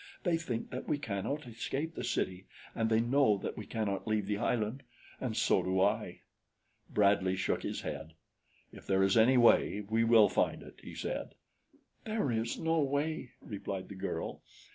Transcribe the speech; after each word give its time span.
They 0.23 0.35
think 0.35 0.71
that 0.71 0.87
we 0.87 0.97
cannot 0.97 1.45
escape 1.45 1.93
the 1.93 2.03
city, 2.03 2.47
and 2.73 2.89
they 2.89 3.01
know 3.01 3.37
that 3.37 3.55
we 3.55 3.67
cannot 3.67 4.07
leave 4.07 4.25
the 4.25 4.39
island 4.39 4.81
and 5.19 5.37
so 5.37 5.61
do 5.61 5.79
I." 5.79 6.21
Bradley 6.89 7.35
shook 7.35 7.61
his 7.61 7.81
head. 7.81 8.13
"If 8.71 8.87
there 8.87 9.03
is 9.03 9.15
any 9.15 9.37
way, 9.37 9.81
we 9.87 10.03
will 10.03 10.27
find 10.27 10.63
it," 10.63 10.79
he 10.81 10.95
said. 10.95 11.35
"There 12.03 12.31
is 12.31 12.57
no 12.57 12.81
way," 12.81 13.33
replied 13.41 13.89
the 13.89 13.95
girl. 13.95 14.41